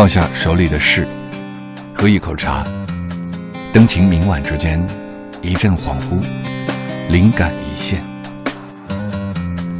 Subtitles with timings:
[0.00, 1.06] 放下手里的事，
[1.94, 2.64] 喝一口茶，
[3.70, 4.82] 灯情明晚之间，
[5.42, 6.18] 一阵恍惚，
[7.10, 8.02] 灵感一现。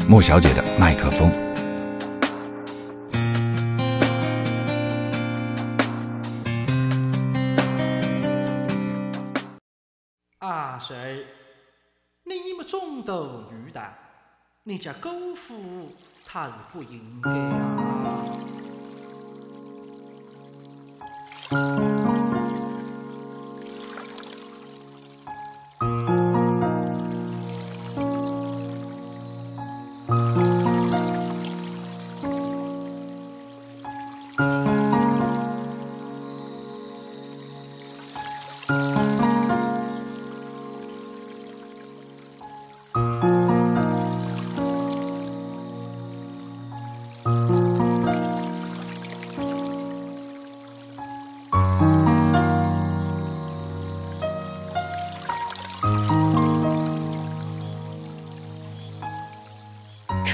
[0.06, 1.32] 莫小姐的麦克风。
[10.40, 11.24] 阿水，
[12.24, 13.80] 你们中斗女的，
[14.64, 15.94] 你家姑父
[16.26, 18.49] 他是不应该啊。
[21.50, 21.89] Thank you.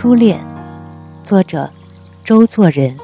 [0.06, 0.38] 初恋，
[1.24, 1.68] 作者
[2.22, 2.96] 周作人。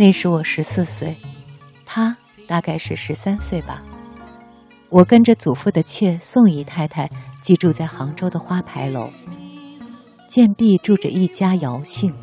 [0.00, 1.14] 那时我十四岁，
[1.84, 3.82] 他大概是十三岁吧。
[4.88, 7.06] 我跟着祖父的妾宋姨太太
[7.42, 9.10] 寄住在杭州的花牌楼，
[10.26, 12.14] 贱婢住着一家姚姓，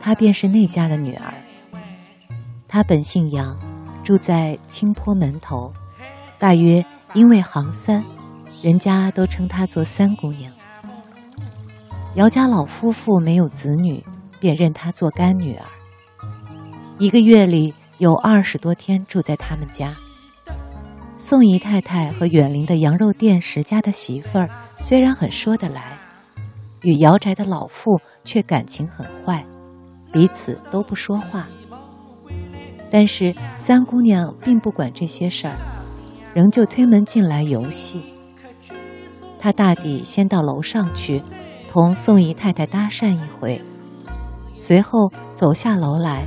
[0.00, 1.34] 她便是那家的女儿。
[2.66, 3.58] 她本姓杨，
[4.02, 5.70] 住在青坡门头，
[6.38, 8.02] 大约因为行三，
[8.62, 10.50] 人家都称她做三姑娘。
[12.14, 14.02] 姚家老夫妇没有子女，
[14.40, 15.66] 便认她做干女儿。
[16.98, 19.92] 一个月里有二十多天住在他们家。
[21.16, 24.48] 宋姨太太和远邻的羊肉店石家的媳妇儿
[24.80, 25.98] 虽然很说得来，
[26.82, 29.44] 与姚宅的老妇却感情很坏，
[30.12, 31.48] 彼此都不说话。
[32.90, 35.54] 但是三姑娘并不管这些事儿，
[36.34, 38.02] 仍旧推门进来游戏。
[39.38, 41.22] 她大抵先到楼上去，
[41.68, 43.60] 同宋姨太太搭讪一回，
[44.56, 46.26] 随后走下楼来。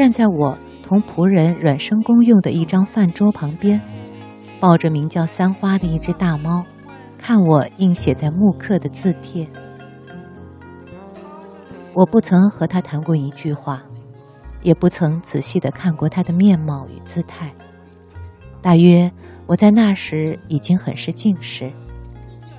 [0.00, 3.78] 站在我同仆人阮生公用的一张饭桌旁边，
[4.58, 6.64] 抱着名叫三花的一只大猫，
[7.18, 9.46] 看我印写在木刻的字帖。
[11.92, 13.82] 我不曾和他谈过一句话，
[14.62, 17.52] 也不曾仔细的看过他的面貌与姿态。
[18.62, 19.12] 大约
[19.46, 21.70] 我在那时已经很是近视，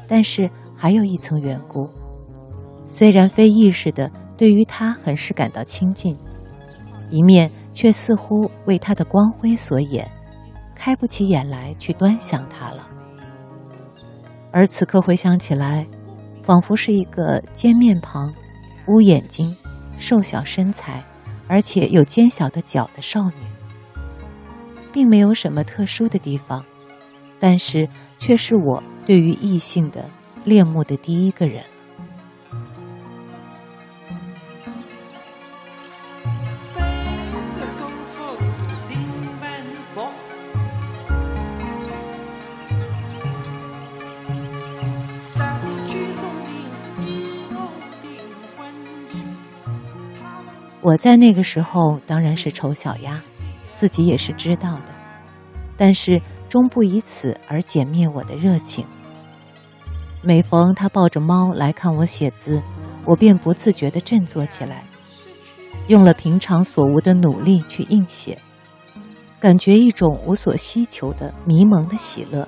[0.08, 1.90] 但是还有一层缘故，
[2.86, 6.16] 虽然非意识的对于他很是感到亲近。
[7.12, 10.10] 一面却似乎为他的光辉所掩，
[10.74, 12.88] 开不起眼来去端详他了。
[14.52, 15.86] 而此刻回想起来，
[16.42, 18.34] 仿佛是一个尖面庞、
[18.88, 19.56] 乌眼睛、
[20.00, 21.04] 瘦小身材，
[21.48, 23.46] 而且有尖小的脚的少女，
[24.92, 26.66] 并没有什么特殊的地方，
[27.40, 30.06] 但是却是我对于异性的
[30.44, 31.64] 恋慕的第一个人。
[50.84, 53.22] 我在那个时候当然是丑小鸭，
[53.76, 54.86] 自己也是知道的，
[55.78, 56.20] 但是
[56.50, 58.84] 终不以此而减灭我的热情。
[60.24, 62.60] 每逢他抱着猫来看我写字，
[63.06, 64.84] 我便不自觉地振作起来，
[65.86, 68.36] 用了平常所无的努力去应写，
[69.40, 72.48] 感觉一种无所希求的迷蒙的喜乐，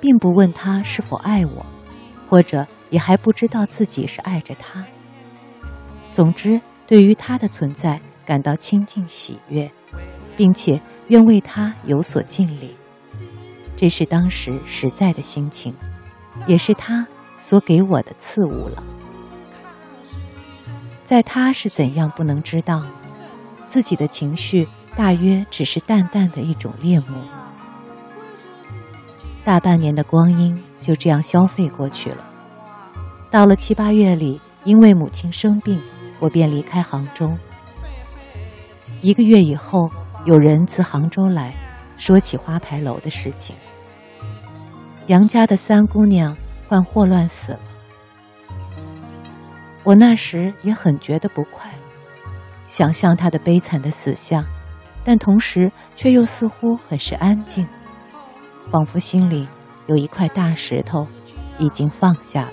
[0.00, 1.66] 并不问他是否爱我，
[2.26, 4.82] 或者也还不知道自己是爱着他。
[6.10, 6.58] 总之。
[6.90, 9.70] 对于他的存在感到清净喜悦，
[10.36, 12.74] 并且愿为他有所尽力，
[13.76, 15.72] 这是当时实在的心情，
[16.48, 17.06] 也是他
[17.38, 18.82] 所给我的赐物了。
[21.04, 22.84] 在他是怎样不能知道，
[23.68, 24.66] 自己的情绪
[24.96, 27.22] 大约只是淡淡的一种恋慕。
[29.44, 32.24] 大半年的光阴就这样消费过去了。
[33.30, 35.80] 到了七八月里，因为母亲生病。
[36.20, 37.36] 我便离开杭州，
[39.00, 39.90] 一个月以后，
[40.26, 41.54] 有人自杭州来，
[41.96, 43.56] 说起花牌楼的事情。
[45.06, 46.36] 杨家的三姑娘
[46.68, 47.60] 患霍乱死了。
[49.82, 51.70] 我那时也很觉得不快，
[52.66, 54.44] 想象她的悲惨的死相，
[55.02, 57.66] 但同时却又似乎很是安静，
[58.70, 59.48] 仿佛心里
[59.86, 61.06] 有一块大石头
[61.58, 62.52] 已经放下了。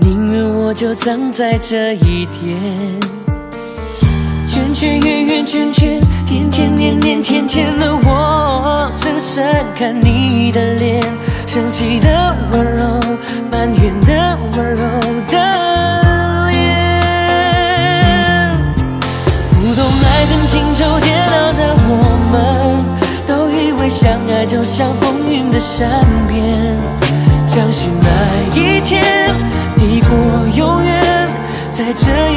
[0.00, 3.00] 宁愿我就葬在这一天。
[4.48, 6.00] 圈圈圆圆圈圈。
[6.26, 9.44] 天天年年天天的我，深深
[9.76, 11.02] 看你的脸，
[11.46, 12.82] 生气的温柔，
[13.52, 14.84] 埋怨的温柔
[15.30, 15.36] 的
[16.50, 16.56] 脸。
[19.52, 21.92] 不懂爱恨情仇煎熬的我
[22.32, 22.34] 们，
[23.26, 25.88] 都以为相爱就像风云的善
[26.26, 26.42] 变，
[27.46, 28.08] 相信那
[28.58, 29.13] 一天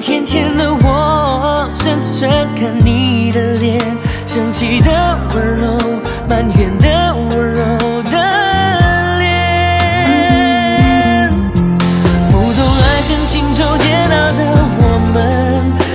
[0.00, 3.80] 甜甜的我，深深看你的脸，
[4.26, 8.16] 生气的温柔，埋怨的温柔的
[9.18, 9.28] 脸。
[12.30, 14.40] 不懂爱恨情愁煎熬的
[14.80, 14.82] 我
[15.12, 15.16] 们，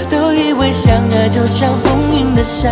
[0.10, 2.72] 都以为相爱就像风云的善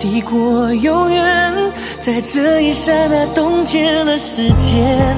[0.00, 1.54] 抵过永远，
[2.00, 5.14] 在这一刹那冻结了时间。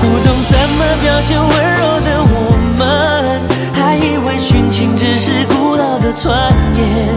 [0.00, 2.34] 不懂怎么表现温柔的我
[2.76, 3.40] 们，
[3.72, 7.08] 还以为殉情只是古老的传言。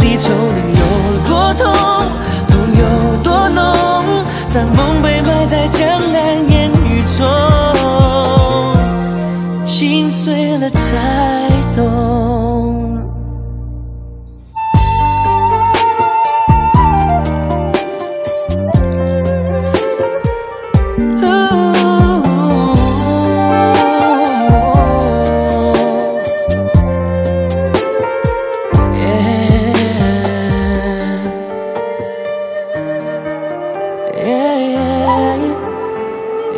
[0.00, 0.82] 离愁能有
[1.28, 1.39] 多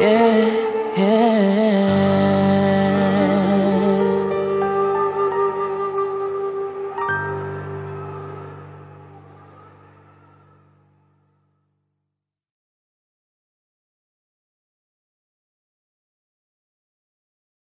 [0.00, 0.46] yeah,
[0.98, 1.31] yeah.